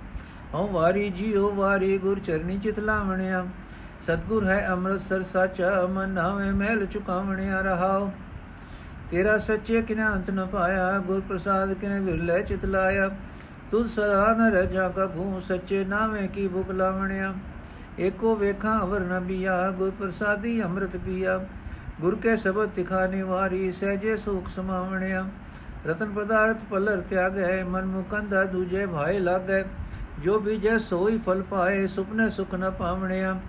[0.54, 3.46] ਹਉ ਵਾਰੀ ਜੀਉ ਵਾਰੀ ਗੁਰ ਚਰਨੀ ਚਿਤ ਲਾਵਣਿਆ।
[4.02, 8.10] ਸਤਗੁਰ ਹੈ ਅੰਮ੍ਰਿਤਸਰ ਸਾਚਾ ਮਨ ਨਾਵੇਂ ਮਹਿਲ ਚੁਕਾਵਣਿਆ ਰਹਾਉ।
[9.12, 13.10] ਤੇਰਾ ਸੱਚੇ ਕਿਨੇ ਅੰਤ ਨ ਪਾਇਆ, ਗੁਰ ਪ੍ਰਸਾਦ ਕਿਨੇ ਵਿਰਲੇ ਚਿਤ ਲਾਇਆ।
[13.72, 17.34] ਤੁਧ ਸਦਾ ਨ ਰਜਾ ਕਭੂ, ਸੱਚੇ ਨਾਵੇਂ ਕੀ ਭੁਖ ਲਾਵਣਿਆ।
[18.00, 21.40] ਏਕੋ ਵੇਖਾਂ ਅਵਰ ਨਬੀਆ ਗੁਰ ਪ੍ਰਸਾਦੀ ਅੰਮ੍ਰਿਤ ਪੀਆ।
[22.02, 25.26] ਗੁਰ ਕੇ ਸਬਦ ਤਿਖਾਨੇ ਵਾਰੀ, ਸਹਜੇ ਸੁਖ ਸਮਾਵਣਿਆ।
[25.88, 29.64] ਰਤਨ ਪਦਾਰਥ ਪਲਰ ਤਿਆਗੈ, ਮਨ ਮੁਕੰਦਾ ਦੂਜੇ ਭਾਏ ਲਾਗੈ।
[30.24, 33.40] ਜੋ ਬੀਜੈ ਸੋਈ ਫਲ ਪਾਏ, ਸੁਪਨੇ ਸੁਖ ਨ ਪਾਵਣਿਆ।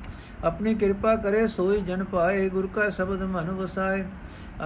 [0.45, 4.05] ਆਪਣੀ ਕਿਰਪਾ ਕਰੇ, ਸੋਈ ਜਨ ਪਾਏ, ਗੁਰ ਕਾ ਸ਼ਬਦ ਮਨ ਵਸਾਏ।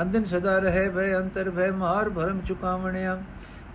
[0.03, 3.23] ਅੰਦਨ ਸਦਾ ਰਹੇ ਭੈ ਅੰਤਰ ਭੈ, ਮਾਰ ਭਰਮ ਚੁਕਾਵਣਿਆ।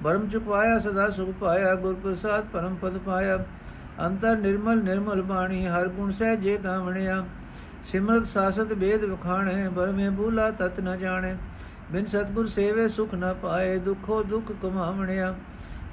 [0.03, 3.45] ਭਰਮ ਚੁਕਵਾਇਆ, ਸਦਾ ਸੁਖ ਪਾਇਆ, ਗੁਰ ਪ੍ਰਸਾਦ ਪਰਮ ਪਦ ਪਾਇਆ।
[4.05, 7.25] ਅੰਤਰ ਨਿਰਮਲ ਨਿਰਮਲ ਬਾਣੀ, ਹਰ ਗੁਣ ਸਹਿ ਜੇ ਗਾਵਣਿਆ।
[7.87, 11.35] ਸਿਮਰਤ ਸਾਸਤ ਬੇਦ ਵਖਾਣੇ ਬਰਮੇ ਬੂਲਾ ਤਤ ਨ ਜਾਣੇ।
[11.91, 15.35] ਬਿਨ ਸਤਗੁਰ ਸੇਵੇ ਸੁਖ ਨ ਪਾਏ, ਦੁਖੋ ਦੁਖ ਕਮਾਵਣਿਆ।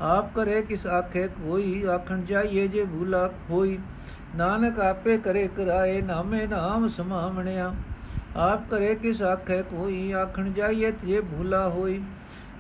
[0.00, 3.78] ਆਪ ਕਰੇ ਕਿਸ ਆਖੇ ਕੋਈ, ਆਖਣ ਜਾਈਏ ਜੇ ਭੂਲਾ ਹੋਈ
[4.36, 7.74] ਨਾਨਕ ਆਪੇ ਕਰੇ ਕਰਾਏ, ਨਾਮੇ ਨਾਮ ਸਮਾਵਣਿਆ।
[8.36, 12.02] ਆਪ ਕਰੇ ਕਿਸ ਆਖੇ ਕੋਈ, ਆਖਣ ਜਾਈਏ ਜੇ ਭੂਲਾ ਹੋਈ।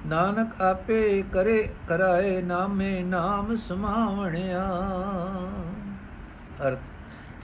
[0.06, 4.64] ਨਾਨਕ ਆਪੇ ਕਰੇ ਕਰਾਏ, ਨਾਮੇ ਨਾਮ ਸਮਾਵਣਿਆ।
[6.68, 6.93] ਅਰਥ।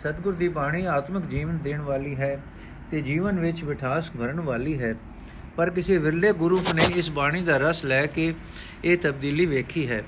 [0.00, 2.42] ਸਤਿਗੁਰ ਦੀ ਬਾਣੀ ਆਤਮਿਕ ਜੀਵਨ ਦੇਣ ਵਾਲੀ ਹੈ
[2.90, 4.94] ਤੇ ਜੀਵਨ ਵਿੱਚ ਮਿਠਾਸ ਭਰਨ ਵਾਲੀ ਹੈ।
[5.56, 8.34] ਪਰ ਕਿਸੇ ਵਿਰਲੇ ਗੁਰੂ ਨੇ ਇਸ ਬਾਣੀ ਦਾ ਰਸ ਲੈ ਕੇ
[8.84, 10.02] ਇਹ ਤਬਦੀਲੀ ਵੇਖੀ ਹੈ।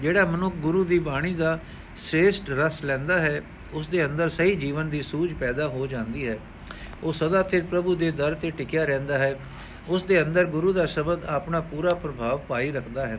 [0.00, 1.58] ਜਿਹੜਾ ਮਨੁੱਖ ਗੁਰੂ ਦੀ ਬਾਣੀ ਦਾ
[1.96, 6.38] ਸ੍ਰੇਸ਼ਟ ਰਸ ਲੈਂਦਾ ਹੈ ਉਸ ਦੇ ਅੰਦਰ ਸਹੀ ਜੀਵਨ ਦੀ ਸੂਝ ਪੈਦਾ ਹੋ ਜਾਂਦੀ ਹੈ।
[7.02, 9.38] ਉਹ ਸਦਾ ਸਿਰ ਪ੍ਰਭੂ ਦੇ ਦਰ ਤੇ ਟਿਕਿਆ ਰਹਿੰਦਾ ਹੈ।
[9.88, 13.18] ਉਸ ਦੇ ਅੰਦਰ ਗੁਰੂ ਦਾ ਸ਼ਬਦ ਆਪਣਾ ਪੂਰਾ ਪ੍ਰਭਾਵ ਪਾਈ ਰੱਖਦਾ ਹੈ।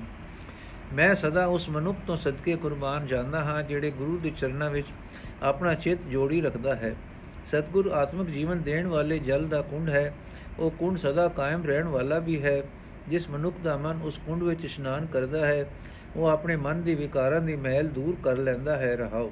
[0.95, 4.87] ਮੈਂ ਸਦਾ ਉਸ ਮਨੁੱਖ ਤੋਂ ਸਦਕੇ ਕੁਰਬਾਨ ਜਾਂਦਾ ਹਾਂ, ਜਿਹੜੇ ਗੁਰੂ ਦੇ ਚਰਨਾਂ ਵਿੱਚ
[5.43, 6.95] ਆਪਣਾ ਚਿੱਤ ਜੋੜੀ ਰੱਖਦਾ ਹੈ।
[7.45, 10.13] ਸਤਗੁਰ ਆਤਮਿਕ ਜੀਵਨ ਦੇਣ ਵਾਲੇ ਜਲ ਦਾ ਕੁੰਡ ਹੈ।
[10.59, 12.63] ਉਹ ਕੁੰਡ ਸਦਾ ਕਾਇਮ ਰਹਿਣ ਵਾਲਾ ਵੀ ਹੈ।
[13.07, 15.69] ਜਿਸ ਮਨੁੱਖ ਦਾ ਮਨ ਉਸ ਕੁੰਡ ਵਿੱਚ ਇਸ਼ਨਾਨ ਕਰਦਾ ਹੈ,
[16.15, 19.31] ਉਹ ਆਪਣੇ ਮਨ ਦੀ ਵਿਕਾਰਾਂ ਦੀ ਮਹਿਲ ਦੂਰ ਕਰ ਲੈਂਦਾ ਹੈ। ਰਹਾਓ।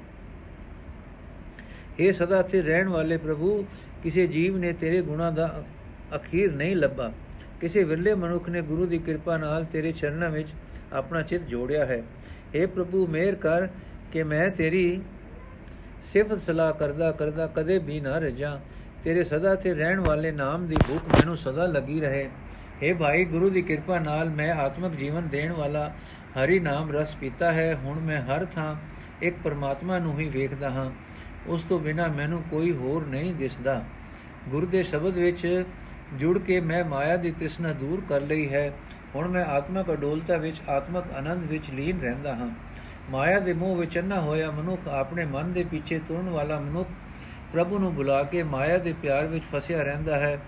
[1.98, 3.66] ਇਹ ਸਦਾ ਤੇ ਰਹਿਣ ਵਾਲੇ ਪ੍ਰਭੂ,
[4.02, 5.64] ਕਿਸੇ ਜੀਵ ਨੇ ਤੇਰੇ ਗੁਣਾ ਦਾ
[6.14, 7.12] ਅਖੀਰ ਨਹੀਂ ਲੱਭਾ।
[7.60, 10.48] ਕਿਸੇ ਵਿਰਲੇ ਮਨੁੱਖ ਨੇ ਗੁਰੂ ਦੀ ਕਿਰਪਾ ਨਾਲ ਤੇਰੇ ਚਰਨਾਂ ਵਿੱਚ
[10.94, 12.02] ਆਪਣਾ ਚਿਤ ਜੋੜਿਆ ਹੈ।
[12.56, 13.66] हे ਪ੍ਰਭੂ ਮੇਰ ਕਰ
[14.12, 15.00] ਕਿ ਮੈਂ ਤੇਰੀ
[16.04, 18.58] ਸਿਫਤ ਸਲਾਹ ਕਰਦਾ ਕਰਦਾ ਕਦੇ ਵੀ ਨਾ ਰਜਾਂ।
[19.04, 22.30] ਤੇਰੇ ਸਦਾ ਤੇ ਰਹਿਣ ਵਾਲੇ ਨਾਮ ਦੀ ਭੁੱਖ ਮੈਨੂੰ ਸਦਾ ਲੱਗੀ ਰਹੇ।
[22.82, 25.94] हे ਭਾਈ, ਗੁਰੂ ਦੀ ਕਿਰਪਾ ਨਾਲ ਮੈਂ ਆਤਮਿਕ ਜੀਵਨ ਦੇਣ ਵਾਲਾ
[26.38, 28.76] ਹਰੀ ਨਾਮ ਰਸ ਪੀਤਾ ਹੈ। ਹੁਣ ਮੈਂ ਹਰ ਥਾਂ
[29.22, 30.90] ਇੱਕ ਪਰਮਾਤਮਾ ਨੂੰ ਹੀ ਵੇਖਦਾ ਹਾਂ।
[31.46, 33.84] ਉਸ ਤੋਂ ਬਿਨਾ ਮੈਨੂੰ ਕੋਈ ਹੋਰ ਨਹੀਂ ਦਿਸਦਾ।
[34.48, 35.64] ਗੁਰੂ ਦੇ ਸ਼ਬਦ ਵਿੱਚ
[36.14, 38.72] ਜੁੜ ਕੇ ਮੈਂ ਮਾਇਆ ਦੀ ਤ੍ਰਿਸ਼ਨਾ ਦੂਰ ਕਰ ਲਈ ਹੈ।
[39.14, 42.48] ਹੁਣ ਮੈਂ ਆਤਮਕ ਅਡੋਲਤਾ ਵਿੱਚ, ਆਤਮਕ ਆਨੰਦ ਵਿੱਚ ਲੀਨ ਰਹਿੰਦਾ ਹਾਂ।
[43.10, 46.88] ਮਾਇਆ ਦੇ ਮੋਹ ਵਿੱਚ ਅੰਨਾ ਹੋਇਆ ਮਨੁੱਖ ਆਪਣੇ ਮਨ ਦੇ ਪਿੱਛੇ ਤੁਰਨ ਵਾਲਾ ਮਨੁੱਖ
[47.52, 50.38] ਪ੍ਰਭੂ ਨੂੰ ਬੁਲਾ ਕੇ ਮਾਇਆ ਦੇ ਪਿਆਰ ਵਿੱਚ ਫਸਿਆ ਰਹਿੰਦਾ ਹੈ।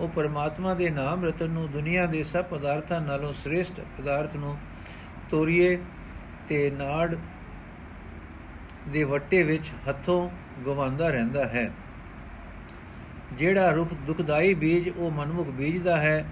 [0.00, 4.56] ਉਹ ਪਰਮਾਤਮਾ ਦੇ ਨਾਮ ਰਤਨ ਨੂੰ, ਦੁਨੀਆ ਦੇ ਸਭ ਪਦਾਰਥਾਂ ਨਾਲੋਂ ਸ੍ਰੇਸ਼ਟ ਪਦਾਰਥ ਨੂੰ
[5.30, 5.78] ਤੋਰੀਏ
[6.48, 7.16] ਤੇ ਨਾੜ
[8.88, 10.30] ਦੇ ਵੱਟੇ ਵਿੱਚ ਹੱਥੋਂ
[10.66, 11.70] ਗਵਾਉਂਦਾ ਰਹਿੰਦਾ ਹੈ।
[13.32, 16.24] ਜਿਹੜਾ ਰੁਖ ਦੁਖਦਾਈ ਬੀਜ, ਉਹ ਮਨਮੁਖ ਬੀਜਦਾ ਹੈ।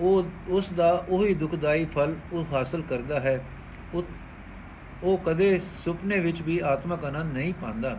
[0.00, 3.40] ਉਹ, ਉਸ ਦਾ ਉਹੀ ਦੁਖਦਾਈ ਫਲ ਉਹ ਹਾਸਲ ਕਰਦਾ ਹੈ।
[5.02, 7.98] ਉਹ ਕਦੇ ਸੁਪਨੇ ਵਿੱਚ ਵੀ ਆਤਮਕ ਆਨੰਦ ਨਹੀਂ ਪਾਉਂਦਾ।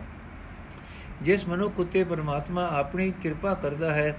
[1.22, 4.16] ਜਿਸ ਮਨੁੱਖ ਉਤੇ ਪਰਮਾਤਮਾ ਆਪਣੀ ਕਿਰਪਾ ਕਰਦਾ ਹੈ,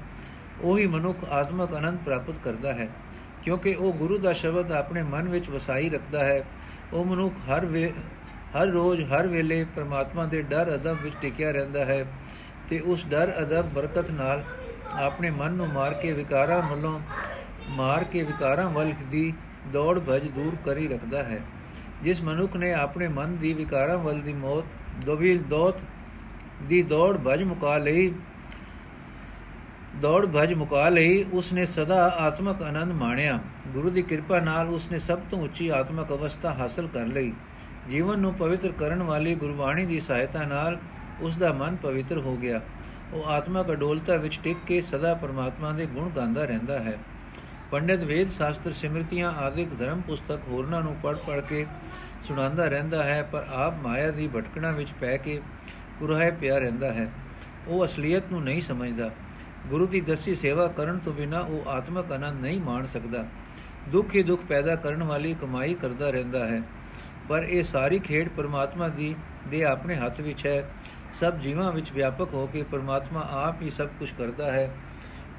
[0.62, 2.90] ਉਹੀ ਮਨੁੱਖ ਆਤਮਕ ਆਨੰਦ ਪ੍ਰਾਪਤ ਕਰਦਾ ਹੈ।
[3.44, 6.44] ਕਿਉਂਕਿ ਉਹ ਗੁਰੂ ਦਾ ਸ਼ਬਦ ਆਪਣੇ ਮਨ ਵਿੱਚ ਵਸਾਈ ਰੱਖਦਾ ਹੈ।
[6.94, 7.66] ਉਹ ਮਨੁੱਖ ਹਰ
[8.56, 12.06] ਹਰ ਰੋਜ਼, ਹਰ ਵੇਲੇ ਪਰਮਾਤਮਾ ਦੇ ਡਰ, ਅਦਬ ਵਿੱਚ ਟਿਕਿਆ ਰਹਿੰਦਾ ਹੈ
[12.70, 14.44] ਤੇ ਉਸ ਡਰ, ਅਦਬ, ਬਰਕਤ ਨਾਲ
[15.00, 17.00] ਆਪਣੇ ਮਨ ਨੂੰ ਮਾਰ ਕੇ ਵਿਕਾਰਾਂ ਵੱਲੋਂ
[17.70, 19.34] ਮਾਰ ਕੇ ਵਿਕਾਰਾਂ ਵੱਲ ਦੀ
[19.74, 21.40] ਦੌੜ ਭਜ ਦੂਰ ਕਰੀ ਰੱਖਦਾ ਹੈ,
[22.04, 24.66] ਜਿਸ ਮਨੁੱਖ ਨੇ ਆਪਣੇ ਮਨ ਦੀ ਵਿਕਾਰਾਂ ਵੱਲ ਦੀ ਮੌਤ,
[25.06, 25.80] ਦੋਵੀ ਦੋਤ
[26.64, 28.14] ਦੀ ਦੌੜ ਭਜ ਮੁਕਾ ਲਈ,
[29.96, 35.20] ਦੌੜ ਭਜ ਮੁਕਾ ਲਈ ਉਸਨੇ ਸਦਾ ਆਤਮਕ ਆਨੰਦ ਮਾਣਿਆ। ਗੁਰੂ ਦੀ ਕਿਰਪਾ ਨਾਲ ਉਸਨੇ ਸਭ
[35.32, 37.34] ਤੋਂ ਉੱਚੀ ਆਤਮਕ ਅਵਸਥਾ ਹਾਸਲ ਕਰ ਲਈ।
[37.90, 40.78] ਜੀਵਨ ਨੂੰ ਪਵਿੱਤਰ ਕਰਨ ਵਾਲੀ ਗੁਰਬਾਣੀ ਦੀ ਸਹਾਇਤਾ ਨਾਲ
[41.22, 42.62] ਉਸ ਦਾ ਮਨ ਪਵਿੱਤਰ ਹੋ ਗਿਆ।
[43.14, 46.98] ਉਹ ਆਤਮਕ ਅਡੋਲਤਾ ਵਿੱਚ ਟਿਕ ਕੇ ਸਦਾ ਪਰਮਾਤਮਾ ਦੇ ਗੁਣ ਗਾਉਂਦਾ ਰਹਿੰਦਾ ਹੈ।
[47.72, 51.66] ਪੰਡਿਤ ਵੇਦ ਸ਼ਾਸਤਰ ਸਿਮਰਤੀਆਂ ਆਦਿਕ ਧਰਮ ਪੁਸਤਕ ਹੋਰਨਾਂ ਨੂੰ ਪੜ ਪੜ ਕੇ
[52.28, 55.42] ਸੁਣਾਉਂਦਾ ਰਹਿੰਦਾ ਹੈ, ਪਰ ਆਪ ਮਾਇਆ ਦੀ ਭਟਕਣਾ ਵਿੱਚ ਪੈ ਕੇ
[56.00, 57.12] ਕੁਰਾਹੇ ਪਿਆ ਰਹਿੰਦਾ ਹੈ।
[57.68, 59.10] ਉਹ ਅਸਲੀਅਤ ਨੂੰ ਨਹੀਂ ਸਮਝਦਾ।
[59.68, 63.26] ਗੁਰੂ ਦੀ ਦਸੀ ਸੇਵਾ ਕਰਨ ਤੋਂ ਬਿਨਾ ਉਹ ਆਤਮਕ ਆਨੰਦ ਨਹੀਂ ਮਾਣ ਸਕਦਾ।
[63.90, 66.62] ਦੁੱਖ ਹੀ ਦੁੱਖ ਪੈਦਾ ਕਰਨ ਵਾਲੀ ਕਮਾਈ ਕਰਦਾ ਰਹਿੰਦਾ ਹੈ।
[67.30, 69.16] ਪਰ ਇਹ ਸਾਰੀ ਖੇਡ ਪਰਮਾਤਮਾ ਦੀ
[69.48, 70.70] ਦੇ ਆਪਣੇ ਹੱਥ ਵਿੱਚ ਹੈ।
[71.20, 74.70] ਸਭ ਜੀਵਾਂ ਵਿੱਚ ਵਿਆਪਕ ਹੋ ਕੇ ਪਰਮਾਤਮਾ ਆਪ ਹੀ ਸਭ ਕੁਝ ਕਰਦਾ ਹੈ।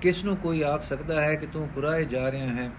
[0.01, 2.71] ਕਿਸ ਨੂੰ ਕੋਈ ਆਖ ਸਕਦਾ ਹੈ ਕਿ ਤੂੰ ਕੁਰਾਏ ਜਾ ਰਿਹਾ ਹੈ?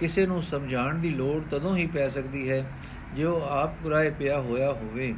[0.00, 2.64] ਕਿਸੇ ਨੂੰ ਸਮਝਾਉਣ ਦੀ ਲੋੜ ਤਦੋਂ ਹੀ ਪੈ ਸਕਦੀ ਹੈ
[3.16, 5.14] ਜੋ ਆਪ ਕੁਰਾਏ ਪਿਆ ਹੋਇਆ ਹੋਵੇ।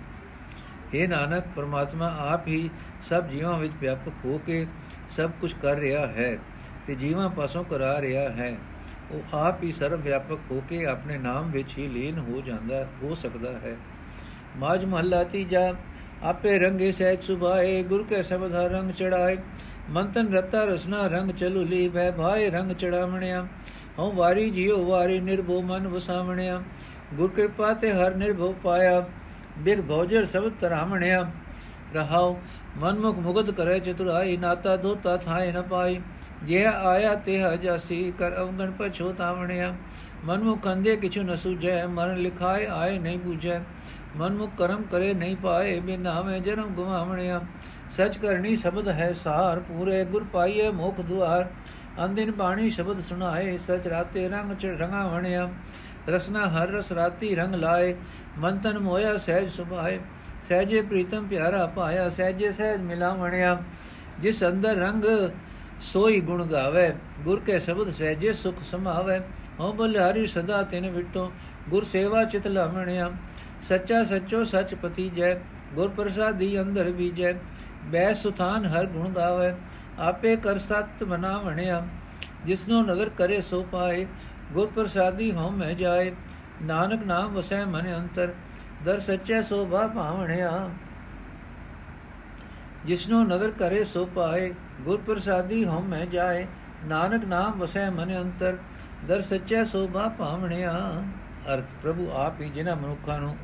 [0.94, 2.70] हे ਨਾਨਕ, ਪਰਮਾਤਮਾ ਆਪ ਹੀ
[3.02, 4.66] ਸਭ ਜੀਵਾਂ ਵਿੱਚ ਵਿਆਪਕ ਹੋ ਕੇ
[5.16, 6.38] ਸਭ ਕੁਝ ਕਰ ਰਿਹਾ ਹੈ
[6.86, 8.56] ਤੇ ਜੀਵਾਂ ਪਾਸੋਂ ਕਰਾ ਰਿਹਾ ਹੈ।
[9.10, 13.14] ਉਹ ਆਪ ਹੀ ਸਰਵ ਵਿਆਪਕ ਹੋ ਕੇ ਆਪਣੇ ਨਾਮ ਵਿੱਚ ਹੀ ਲੀਨ ਹੋ ਜਾਂਦਾ, ਹੋ
[13.14, 13.76] ਸਕਦਾ ਹੈ।
[14.56, 15.74] ਮਾਜ ਮਹੱਲਾ ਤੀਜਾ,
[16.22, 19.36] ਆਪੇ ਰੰਗੇ ਸਹਿਜ ਸੁਭਾਏ, ਗੁਰ ਕੇ ਸਬਦ ਹਰ ਰੰਗ ਚੜਾਏ।
[19.90, 23.46] ਮੰਤਨ ਰਤਾ ਰਸਨਾ ਰੰਗ ਚਲੂ ਲੀ ਭੈ ਭਾਏ ਰੰਗ ਚੜਾਵਣਿਆ।
[23.98, 26.62] ਹਉ ਵਾਰੀ ਜਿਉ ਵਾਰੀ ਨਿਰਭਉ ਮਨ ਵਸਾਵਣਿਆ।
[27.14, 29.04] ਗੁਰ ਕਿਰਪਾ ਤੇ ਹਰ ਨਿਰਭਉ ਪਾਇਆ।
[29.58, 31.30] ਬਿਗ ਭੋਜਰ ਸਬਦ ਤਰਾਵਣਿਆ
[31.94, 32.36] ਰਹਾਉ,
[32.76, 36.00] ਮਨਮੁਖ ਮੁਗਤ ਕਰੇ ਚਤੁਰਾਈ। ਨਾਤਾ ਦੋਤਾ ਥਾਏ ਨ ਪਾਈ।
[36.42, 39.74] ਜੇ ਆਇਆ ਤੇ ਹਜਾਸੀ ਕਰ ਅਵਗਣ ਪਛੋਤਾਵਣਿਆ
[40.24, 43.60] ਮਨਮੁਖ ਅੰਦੇ ਕਿਛੁ ਨ ਸੁਝੈ। ਮਰਨ ਲਿਖਾਏ ਆਏ ਨਹੀਂ ਬੁਝੈ।
[44.16, 47.40] ਮਨਮੁਖ ਕਰਮ ਕਰੇ ਨਹੀਂ ਪਾਏ। ਬਿਨਾ ਮੈਂ ਜਨਮ ਗਵਾਵਣਿਆ
[47.96, 51.48] ਸਚ ਕਰਨੀ ਸ਼ਬਦ ਹੈ ਸਾਰ, ਪੂਰੇ ਗੁਰ ਪਾਈਏ ਮੁਖ ਦੁਆਰ।
[52.04, 55.48] ਅੰਦਿਨ ਬਾਣੀ ਸ਼ਬਦ ਸੁਣਾਏ, ਸਚ ਰਾਤੇ ਰੰਗ ਚ ਰੰਗਾਵਣਿਆ
[56.08, 57.94] ਰਸਨਾ ਹਰ ਰਸ ਰਾਤੀ ਰੰਗ ਲਾਏ
[58.38, 59.98] ਮਨ ਤਨ ਮੋਇਆ ਸਹਿਜ ਸੁਭਾਏ।
[60.48, 63.58] ਸਹਿਜੇ ਪ੍ਰੀਤਮ ਪਿਆਰਾ ਪਾਇਆ, ਸਹਿਜੇ ਸਹਿਜ ਮਿਲਾਵਣਿਆ
[64.20, 65.04] ਜਿਸ ਅੰਦਰ ਰੰਗ
[65.82, 66.90] ਸੋਈ ਗੁਣ ਗਾਵੇ,
[67.24, 69.20] ਗੁਰ ਕੇ ਸ਼ਬਦ ਸਹਿਜੇ ਸੁਖ ਸਮਾਵੇ।
[69.60, 71.30] ਹਉ ਬਲਿਹਾਰੀ ਸਦਾ ਤਿਨ ਵਿਟੋ,
[71.68, 73.10] ਗੁਰ ਸੇਵਾ ਚਿਤ ਲਾਵਣਿਆ।
[73.62, 75.34] ਸੱਚਾ ਸੱਚੋ ਸਚ ਪਤੀ ਜੈ
[75.74, 77.32] ਗੁਰ ਪ੍ਰਸਾਦੀ ਅੰਦਰ ਬੀਜੈ।
[77.86, 79.52] ਬੈ ਸੁਥਾਨ ਹਰ ਗੁਣ ਗਾਵੇ,
[79.98, 81.82] ਆਪੇ ਕਰ ਸਤ ਬਣਾਵਣਿਆ
[82.46, 84.06] ਜਿਸਨੋ ਨਦਰ ਕਰੇ ਸੋ ਪਾਏ,
[84.52, 86.12] ਗੁਰ ਪ੍ਰਸਾਦੀ ਹਉ ਮੈਂ ਜਾਏ,
[86.62, 88.32] ਨਾਨਕ ਨਾਮ ਵਸੈ ਮਨ ਅੰਤਰ,
[88.84, 90.70] ਦਰ ਸੱਚੇ ਸੋਭਾ ਭਾਵਣਿਆ।
[92.84, 96.46] ਜਿਸਨੋ ਨਦਰ ਕਰੇ ਸੋ ਪਾਏ, ਗੁਰ ਪ੍ਰਸਾਦੀ ਹਉ ਮੈਂ ਜਾਏ,
[96.84, 98.56] ਨਾਨਕ ਨਾਮ ਵਸੈ ਮਨ ਅੰਤਰ,
[99.08, 100.72] ਦਰ ਸੱਚੇ ਸੋਭਾ ਭਾਵਣਿਆ।
[101.54, 103.36] ਅਰਥ ਪ੍ਰਭੂ ਆਪ ਹੀ ਜਿਨ੍ਹਾਂ ਮਨੁੱਖਾਂ ਨੂੰ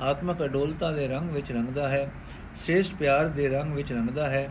[0.00, 2.10] ਆਤਮਕ ਅਡੋਲਤਾ ਦੇ ਰੰਗ ਵਿੱਚ ਰੰਗਦਾ ਹੈ
[2.64, 4.48] ਸ੍ਰੇਸ਼ਟ ਪਿਆਰ ਦੇ ਰੰਗ ਵਿੱਚ ਰੰਗਦਾ ਹੈ,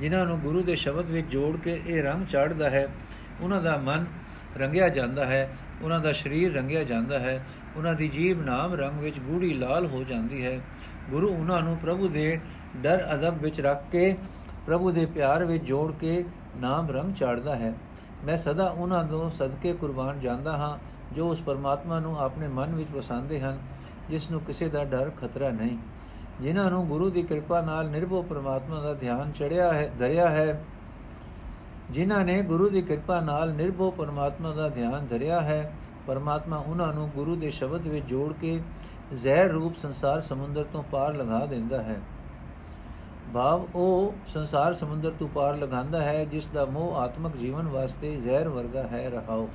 [0.00, 2.88] ਜਿਨ੍ਹਾਂ ਨੂੰ ਗੁਰੂ ਦੇ ਸ਼ਬਦ ਵਿੱਚ ਜੋੜ ਕੇ ਇਹ ਰੰਗ ਚਾੜਦਾ ਹੈ।
[3.40, 4.06] ਉਹਨਾਂ ਦਾ ਮਨ
[4.56, 5.50] ਰੰਗਿਆ ਜਾਂਦਾ ਹੈ,
[5.82, 7.44] ਉਹਨਾਂ ਦਾ ਸਰੀਰ ਰੰਗਿਆ ਜਾਂਦਾ ਹੈ,
[7.76, 10.60] ਉਹਨਾਂ ਦੀ ਜੀਬ ਨਾਮ ਰੰਗ ਵਿੱਚ ਗੂੜੀ ਲਾਲ ਹੋ ਜਾਂਦੀ ਹੈ।
[11.10, 12.40] ਗੁਰੂ ਉਹਨਾਂ ਨੂੰ ਪ੍ਰਭੂ ਦੇ
[12.76, 14.16] ਡਰ ਅਦਬ ਵਿੱਚ ਰੱਖ ਕੇ,
[14.66, 16.24] ਪ੍ਰਭੂ ਦੇ ਪਿਆਰ ਵਿੱਚ ਜੋੜ ਕੇ
[16.56, 17.74] ਨਾਮ ਰੰਗ ਚਾੜਦਾ ਹੈ।
[18.24, 20.78] ਮੈਂ ਸਦਾ ਉਹਨਾਂ ਤੋਂ ਸਦਕੇ ਕੁਰਬਾਨ ਜਾਂਦਾ ਹਾਂ,
[21.14, 23.58] ਜੋ ਉਸ ਪਰਮਾਤਮਾ ਨੂੰ ਆਪਣੇ ਮਨ ਵਿੱਚ ਵਸਾਉਂਦੇ ਹਨ,
[24.10, 25.78] ਜਿਸ ਨੂੰ ਕਿਸੇ ਦਾ ਡਰ ਖਤਰਾ ਨਹੀਂ।
[26.40, 30.64] ਜਿਨ੍ਹਾਂ ਨੂੰ ਗੁਰੂ ਦੀ ਕਿਰਪਾ ਨਾਲ ਨਿਰਭਉ ਪਰਮਾਤਮਾ ਦਾ ਧਿਆਨ ਚੜਿਆ ਹੈ, ਧਰਿਆ ਹੈ,
[31.90, 35.72] ਜਿਨ੍ਹਾਂ ਨੇ ਗੁਰੂ ਦੀ ਕਿਰਪਾ ਨਾਲ ਨਿਰਭਉ ਪਰਮਾਤਮਾ ਦਾ ਧਿਆਨ ਧਰਿਆ ਹੈ,
[36.06, 38.60] ਪਰਮਾਤਮਾ ਉਹਨਾਂ ਨੂੰ ਗੁਰੂ ਦੇ ਸ਼ਬਦ ਵਿੱਚ ਜੋੜ ਕੇ
[39.12, 42.00] ਜ਼ਹਿਰ ਰੂਪ ਸੰਸਾਰ ਸਮੁੰਦਰ ਤੋਂ ਪਾਰ ਲਗਾ ਦਿੰਦਾ ਹੈ।
[43.34, 48.48] ਭਾਵ ਉਹ ਸੰਸਾਰ ਸਮੁੰਦਰ ਤੋਂ ਪਾਰ ਲਗਾਉਂਦਾ ਹੈ, ਜਿਸ ਦਾ ਮੋਹ ਆਤਮਿਕ ਜੀਵਨ ਵਾਸਤੇ ਜ਼ਹਿਰ
[48.48, 49.48] ਵਰਗਾ ਹੈ, ਰਹਾਓ।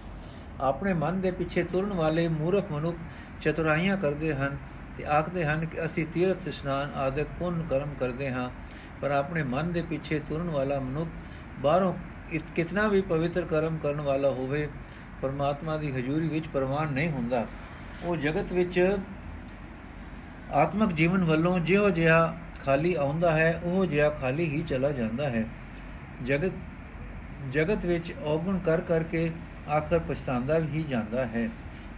[0.62, 2.98] ਆਪਣੇ ਮਨ ਦੇ ਪਿੱਛੇ ਤੁਰਨ ਵਾਲੇ ਮੂਰਖ ਮਨੁੱਖ
[3.42, 4.58] ਚਤੁਰਾਈਆਂ ਕਰਦੇ ਹਨ।
[4.98, 8.50] ਤੇ ਆਖਦੇ ਹਨ ਕਿ ਅਸੀਂ ਤੀਰਥ ਇਸ਼ਨਾਨ ਆਦਿਕ ਪੁੰਨ ਕਰਮ ਕਰਦੇ ਹਾਂ,
[9.02, 11.10] ਪਰ ਆਪਣੇ ਮਨ ਦੇ ਪਿੱਛੇ ਤੁਰਨ ਵਾਲਾ ਮਨੁੱਖ
[11.60, 11.94] ਬਾਹਰੋਂ
[12.56, 14.68] ਕਿਤਨਾ ਵੀ ਪਵਿੱਤਰ ਕਰਮ ਕਰਨ ਵਾਲਾ ਹੋਵੇ,
[15.22, 17.46] ਪਰਮਾਤਮਾ ਦੀ ਹਜ਼ੂਰੀ ਵਿੱਚ ਪ੍ਰਵਾਨ ਨਹੀਂ ਹੁੰਦਾ।
[18.04, 18.98] ਉਹ ਜਗਤ ਵਿੱਚ
[20.54, 25.46] ਆਤਮਿਕ ਜੀਵਨ ਵੱਲੋਂ ਜਿਉ ਜਿਹਾ ਖਾਲੀ ਆਉਂਦਾ ਹੈ, ਉਹ ਜਿਹਾ ਖਾਲੀ ਹੀ ਚਲਾ ਜਾਂਦਾ ਹੈ।
[26.26, 26.52] ਜਗਤ
[27.52, 29.32] ਜਗਤ ਵਿੱਚ ਔਗਣ ਕਰ ਕਰਕੇ
[29.70, 31.50] ਆਖਰ ਪਛਤਾਉਂਦਾ ਹੀ ਜਾਂਦਾ ਹੈ।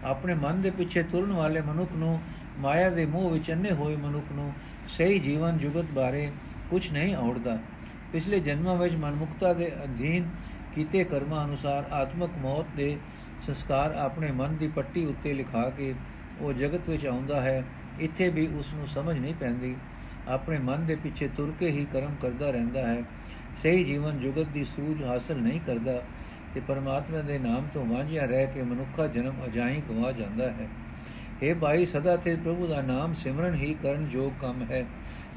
[0.04, 2.20] ਆਪਣੇ ਮਨ ਦੇ ਪਿੱਛੇ ਤੁਰਨ ਵਾਲੇ ਮਨੁੱਖ ਨੂੰ
[2.60, 4.52] ਮਾਇਆ ਦੇ ਮੋਹ ਵਿੱਚ ਅੰਨੇ ਹੋਏ ਮਨੁੱਖ ਨੂੰ
[4.88, 6.32] ਸਹੀ ਜੀਵਨ ਜੁਗਤ ਬਾਰੇ
[6.70, 7.58] ਕੁਝ ਨਹੀਂ ਆਉੜਦਾ
[8.12, 10.30] ਪਿਛਲੇ ਜਨਮਾਂ ਵਿੱਚ ਮਨਮੁਖਤਾ ਦੇ ਅਧੀਨ
[10.76, 12.98] ਕੀਤੇ ਕਰਮਾਂ ਅਨੁਸਾਰ ਆਤਮਕ ਮੌਤ ਦੇ
[13.42, 15.94] ਸੰਸਕਾਰ ਆਪਣੇ ਮਨ ਦੀ ਪੱਟੀ ਉੱਤੇ ਲਿਖਾ ਕੇ
[16.42, 17.64] ਉਹ ਜਗਤ ਵਿੱਚ ਆਉਂਦਾ ਹੈ,
[18.00, 19.76] ਇੱਥੇ ਵੀ ਉਸ ਨੂੰ ਸਮਝ ਨਹੀਂ ਪੈਂਦੀ।
[20.28, 23.04] ਆਪਣੇ ਮਨ ਦੇ ਪਿੱਛੇ ਤੁਰ ਕੇ ਹੀ ਕਰਮ ਕਰਦਾ ਰਹਿੰਦਾ ਹੈ।
[23.58, 26.02] ਸਹੀ ਜੀਵਨ ਜੁਗਤ ਦੀ ਸੂਝ ਹਾਸਲ ਨਹੀਂ ਕਰਦਾ
[26.54, 30.68] ਤੇ ਪਰਮਾਤਮਾ ਦੇ ਨਾਮ ਤੋਂ ਵਾਂਝਿਆ ਰਹਿ ਕੇ ਮਨੁੱਖਾ ਜਨਮ ਅਜਾਈ ਗਵਾ ਜਾਂਦਾ ਹੈ।
[31.44, 34.86] हे ਭਾਈ, ਸਦਾ ਤੇ ਪ੍ਰਭੂ ਦਾ ਨਾਮ ਸਿਮਰਨ ਹੀ ਕਰਨ ਯੋਗ ਕੰਮ ਹੈ।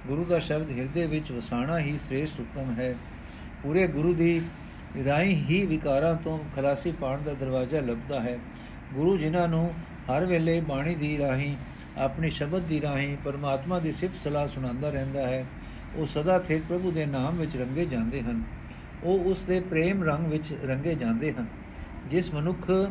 [0.06, 2.94] ਗੁਰੂ ਦਾ ਸ਼ਬਦ ਹਿਰਦੇ ਵਿੱਚ ਵਸਾਣਾ ਹੀ ਸ੍ਰੇਸ਼ਟ ਉਤਮ ਹੈ।
[3.62, 4.42] ਪੂਰੇ ਗੁਰੂ ਦੀ
[5.06, 8.38] ਰਾਈ ਹੀ ਵਿਕਾਰਾਂ ਤੋਂ ਖਲਾਸੀ ਪਾਣ ਦਾ ਦਰਵਾਜ਼ਾ ਲੱਭਦਾ ਹੈ।
[8.94, 9.74] ਗੁਰੂ ਜਿਨ੍ਹਾਂ ਨੂੰ
[10.10, 11.56] ਹਰ ਵੇਲੇ ਬਾਣੀ ਦੀ ਰਾਹੀਂ,
[11.98, 15.46] ਆਪਣੇ ਸ਼ਬਦ ਦੀ ਰਾਹੀਂ, ਪਰਮਾਤਮਾ ਦੀ ਸਿਫਤ ਸਲਾਹ ਸੁਣਾਉਂਦਾ ਰਹਿੰਦਾ ਹੈ,
[15.96, 18.42] ਉਹ ਸਦਾ ਥਿਰ ਪ੍ਰਭੂ ਦੇ ਨਾਮ ਵਿੱਚ ਰੰਗੇ ਜਾਂਦੇ ਹਨ।
[19.04, 21.46] ਉਹ ਉਸ ਦੇ ਪ੍ਰੇਮ ਰੰਗ ਵਿੱਚ ਰੰਗੇ ਜਾਂਦੇ ਹਨ।
[22.10, 22.90] ਜਿਸ ਮਨੁੱਖ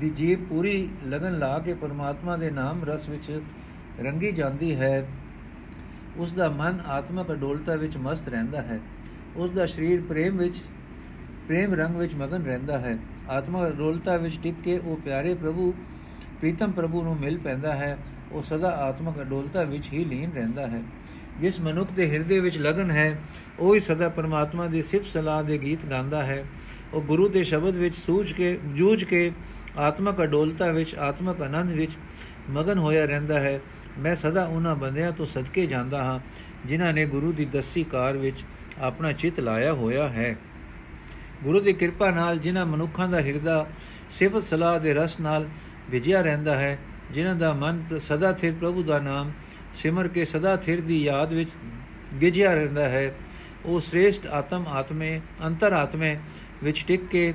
[0.00, 3.40] ਦੀ ਜੀਵ ਪੂਰੀ ਲਗਨ ਲਾ ਕੇ ਪਰਮਾਤਮਾ ਦੇ ਨਾਮ ਰਸ ਵਿੱਚ
[4.00, 5.08] ਰੰਗੀ ਜਾਂਦੀ ਹੈ।
[6.16, 8.80] ਉਸ ਦਾ ਮਨ ਆਤਮਕ ਅਡੋਲਤਾ ਵਿੱਚ ਮਸਤ ਰਹਿੰਦਾ ਹੈ।
[9.36, 10.56] ਉਸ ਦਾ ਸਰੀਰ ਪ੍ਰੇਮ ਵਿੱਚ,
[11.48, 15.74] ਪ੍ਰੇਮ ਰੰਗ ਵਿੱਚ ਮਗਨ ਰਹਿੰਦਾ ਹੈ। ਆਤਮਕ ਅਡੋਲਤਾ ਵਿੱਚ ਟਿਕ ਕੇ ਉਹ ਪਿਆਰੇ ਪ੍ਰਭੂ,
[16.40, 17.98] ਪ੍ਰੀਤਮ ਪ੍ਰਭੂ ਨੂੰ ਮਿਲ ਪੈਂਦਾ ਹੈ।
[18.32, 20.82] ਉਹ ਸਦਾ ਆਤਮਕ ਅਡੋਲਤਾ ਵਿੱਚ ਹੀ ਲੀਨ ਰਹਿੰਦਾ ਹੈ।
[21.40, 23.18] ਜਿਸ ਮਨੁੱਖ ਦੇ ਹਿਰਦੇ ਵਿੱਚ ਲਗਨ ਹੈ,
[23.58, 26.44] ਉਹ ਹੀ ਸਦਾ ਪਰਮਾਤਮਾ ਦੀ ਸਿਫਤ ਸਲਾਹ ਦੇ ਗੀਤ ਗਾਉਂਦਾ ਹੈ।
[26.92, 29.32] ਉਹ ਗੁਰੂ ਦੇ ਸ਼ਬਦ ਵਿੱਚ ਸੂਝ ਕੇ, ਜੂਝ ਕੇ
[29.78, 31.92] ਆਤਮਕ ਅਡੋਲਤਾ ਵਿੱਚ, ਆਤਮਕ ਆਨੰਦ ਵਿੱਚ
[32.50, 33.60] ਮਗਨ ਹੋਇਆ ਰਹਿੰਦਾ ਹੈ।
[33.98, 36.20] ਮੈਂ ਸਦਾ ਉਹਨਾਂ ਬੰਦਿਆਂ ਤੋਂ ਸਦਕੇ ਜਾਂਦਾ ਹਾਂ,
[36.66, 38.44] ਜਿਨ੍ਹਾਂ ਨੇ ਗੁਰੂ ਦੀ ਦਸੀ ਕਾਰ ਵਿੱਚ
[38.78, 40.36] ਆਪਣਾ ਚਿੱਤ ਲਾਇਆ ਹੋਇਆ ਹੈ।
[41.44, 43.66] ਗੁਰੂ ਦੀ ਕਿਰਪਾ ਨਾਲ ਜਿਨ੍ਹਾਂ ਮਨੁੱਖਾਂ ਦਾ ਹਿਰਦਾ,
[44.10, 45.48] ਸਿਫਤ ਸਲਾਹ ਦੇ ਰਸ ਨਾਲ
[45.90, 46.78] ਵਿਜਿਆ ਰਹਿੰਦਾ ਹੈ,
[47.12, 49.32] ਜਿਨ੍ਹਾਂ ਦਾ ਮਨ ਸਦਾ ਥਿਰ ਪ੍ਰਭੂ ਦਾ ਨਾਮ,
[49.74, 51.50] ਸਿਮਰ ਕੇ ਸਦਾ ਥਿਰ ਦੀ ਯਾਦ ਵਿੱਚ
[52.20, 53.14] ਗਿਜਿਆ ਰਹਿੰਦਾ ਹੈ।
[53.64, 56.16] ਉਹ ਸ੍ਰੇਸ਼ਟ ਆਤਮ, ਆਤਮੇ ਅੰਤਰ ਆਤਮੇ
[56.64, 57.34] ਵਿੱਚ ਟਿਕ ਕੇ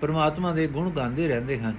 [0.00, 1.76] ਪਰਮਾਤਮਾ ਦੇ ਗੁਣ ਗਾਉਂਦੇ ਰਹਿੰਦੇ ਹਨ।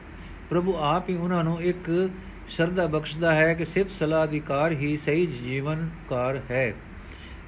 [0.50, 2.10] ਪ੍ਰਭੂ ਆਪ ਹੀ ਉਹਨਾਂ ਨੂੰ ਇੱਕ
[2.50, 6.74] ਸ਼ਰਧਾ ਬਖਸ਼ਦਾ ਹੈ ਕਿ ਸਿਫਤ ਸਲਾਹ ਦੀ ਕਾਰ ਹੀ ਸਹੀ ਜੀਵਨ ਕਾਰ ਹੈ।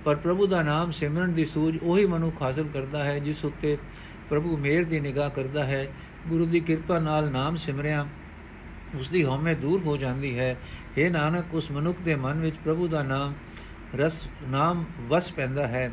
[0.05, 3.77] ਪਰ ਪ੍ਰਭੂ ਦਾ ਨਾਮ ਸਿਮਰਨ ਦੀ ਸੂਝ ਉਹੀ ਮਨੁੱਖ ਹਾਸਲ ਕਰਦਾ ਹੈ, ਜਿਸ ਉੱਤੇ
[4.29, 5.87] ਪ੍ਰਭੂ ਮੇਰ ਦੀ ਨਿਗਾਹ ਕਰਦਾ ਹੈ।
[6.27, 8.07] ਗੁਰੂ ਦੀ ਕਿਰਪਾ ਨਾਲ ਨਾਮ ਸਿਮਰਿਆ
[8.99, 10.57] ਉਸ ਦੀ ਹਉਮੈ ਦੂਰ ਹੋ ਜਾਂਦੀ ਹੈ।
[10.97, 13.33] हे ਨਾਨਕ, ਉਸ ਮਨੁੱਖ ਦੇ ਮਨ ਵਿੱਚ ਪ੍ਰਭੂ ਦਾ ਨਾਮ
[13.95, 15.91] ਰਸ, ਨਾਮ ਵਸ ਪੈਂਦਾ ਹੈ।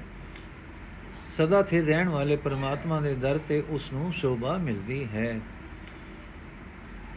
[1.37, 5.41] ਸਦਾ ਸਥਿਰ ਰਹਿਣ ਵਾਲੇ ਪਰਮਾਤਮਾ ਦੇ ਦਰ ਤੇ ਉਸ ਨੂੰ ਸ਼ੋਭਾ ਮਿਲਦੀ ਹੈ।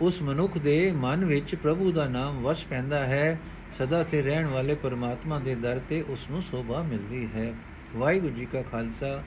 [0.02, 3.40] ਉਸ ਮਨੁੱਖ ਦੇ ਮਨ ਵਿੱਚ ਪ੍ਰਭੂ ਦਾ ਨਾਮ ਵਸ ਪੈਂਦਾ ਹੈ।
[3.78, 7.54] ਸਦਾ ਤੇ ਰਹਿਣ ਵਾਲੇ ਪਰਮਾਤਮਾ ਦੇ ਦਰ ਤੇ ਉਸ ਨੂੰ ਸ਼ੋਭਾ ਮਿਲਦੀ ਹੈ।
[7.96, 9.24] ਵਾਹਿਗੁਰੂ ਜੀ ਕਾ ਖਾਲਸਾ,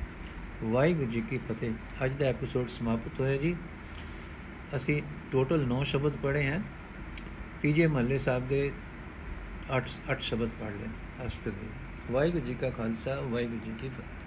[0.65, 1.73] ਵਾਹਿਗੁਰੂ ਜੀ ਕੀ ਫਤਿਹ।
[2.05, 3.57] ਅੱਜ ਦਾ ਐਪੀਸੋਡ ਸਮਾਪਤ ਹੋਇਆ ਜੀ।
[4.77, 5.03] ਅਸੀਂ
[5.33, 6.63] ਟੋਟਲ 9 ਸ਼ਬਦ ਪੜ੍ਹੇ ਹਨ।
[7.63, 8.73] ਤੀਜੇ ਮਹੱਲੇ ਸਾਹਿਬ ਦੇ
[9.71, 11.67] 8 8 ਸ਼ਬਦ ਪੜ੍ਹ ਲਏ। ਅਸ਼ਟਪਦੀ
[12.11, 14.22] ਵਾਹਿਗੁਰੂ ਜੀ ਕਾ ਖਾਲਸਾ, ਵਾਹਿਗੁਰੂ ਜੀ ਕੀ ਫਤਿਹ।